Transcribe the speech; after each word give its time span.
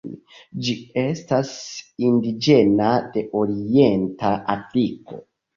Ĝi 0.67 0.71
estas 1.01 1.51
indiĝena 2.09 2.89
de 3.19 3.23
orienta 3.43 4.33
Afriko. 4.57 5.25